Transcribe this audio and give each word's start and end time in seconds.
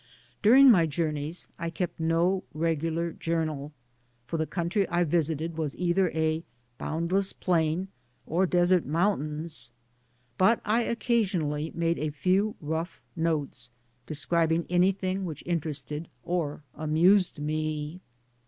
During 0.41 0.71
my 0.71 0.87
journeys 0.87 1.47
I 1.59 1.69
kept 1.69 1.99
no 1.99 2.43
I'egular 2.55 2.55
Digitized 2.55 2.57
byGoogk 2.57 2.71
X 2.73 2.83
INTEODUCTION, 2.83 3.19
journal, 3.19 3.71
for 4.25 4.37
the 4.37 4.47
country 4.47 4.87
I 4.89 5.03
visited 5.03 5.57
was 5.59 5.77
either 5.77 6.09
a 6.09 6.43
boundless 6.79 7.33
plain, 7.33 7.87
or 8.25 8.47
desert 8.47 8.83
mountains; 8.87 9.69
but 10.39 10.59
I 10.65 10.81
occasionally 10.81 11.71
made 11.75 11.99
a 11.99 12.09
few 12.09 12.55
rough 12.61 13.03
notes, 13.15 13.69
de 14.07 14.15
scribing 14.15 14.65
anything 14.71 15.23
which 15.23 15.43
interests 15.45 15.93
or 16.23 16.63
amused 16.75 17.37
me. 17.37 18.01